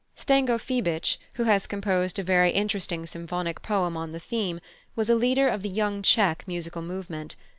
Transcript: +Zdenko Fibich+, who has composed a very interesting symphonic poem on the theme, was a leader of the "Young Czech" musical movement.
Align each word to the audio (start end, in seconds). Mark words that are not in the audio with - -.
+Zdenko 0.17 0.57
Fibich+, 0.59 1.19
who 1.33 1.43
has 1.43 1.67
composed 1.67 2.17
a 2.17 2.23
very 2.23 2.49
interesting 2.49 3.05
symphonic 3.05 3.61
poem 3.61 3.95
on 3.95 4.13
the 4.13 4.19
theme, 4.19 4.59
was 4.95 5.11
a 5.11 5.15
leader 5.15 5.47
of 5.47 5.61
the 5.61 5.69
"Young 5.69 6.01
Czech" 6.01 6.43
musical 6.47 6.81
movement. 6.81 7.35